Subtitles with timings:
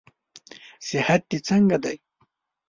[0.87, 1.97] صحت دې څنګه دئ؟